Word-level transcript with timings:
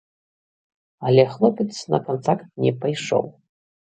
Але 1.09 1.25
хлопец 1.33 1.73
на 1.95 1.99
кантакт 2.07 2.47
не 2.65 2.73
пайшоў. 2.87 3.25